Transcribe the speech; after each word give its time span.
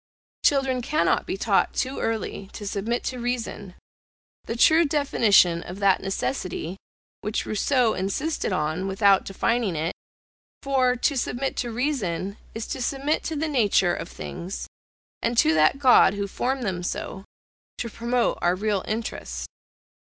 Children 0.43 0.81
cannot 0.81 1.27
be 1.27 1.37
taught 1.37 1.75
too 1.75 1.99
early 1.99 2.49
to 2.53 2.65
submit 2.65 3.03
to 3.03 3.19
reason, 3.19 3.75
the 4.45 4.55
true 4.55 4.83
definition 4.83 5.61
of 5.61 5.77
that 5.77 5.99
necessity, 6.01 6.75
which 7.21 7.45
Rousseau 7.45 7.93
insisted 7.93 8.51
on, 8.51 8.87
without 8.87 9.25
defining 9.25 9.75
it; 9.75 9.93
for 10.63 10.95
to 10.95 11.15
submit 11.15 11.55
to 11.57 11.71
reason, 11.71 12.37
is 12.55 12.65
to 12.69 12.81
submit 12.81 13.21
to 13.25 13.35
the 13.35 13.47
nature 13.47 13.93
of 13.93 14.09
things, 14.09 14.65
and 15.21 15.37
to 15.37 15.53
that 15.53 15.77
God 15.77 16.15
who 16.15 16.27
formed 16.27 16.63
them 16.63 16.81
so, 16.81 17.23
to 17.77 17.87
promote 17.87 18.39
our 18.41 18.55
real 18.55 18.83
interest. 18.87 19.45